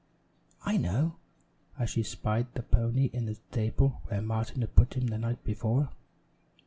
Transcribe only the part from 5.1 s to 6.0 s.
night before.